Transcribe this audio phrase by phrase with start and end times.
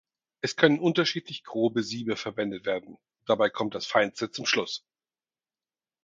[0.41, 4.83] Es können unterschiedlich grobe Siebe verwendet werden, dabei kommt das feinste zum Schluss.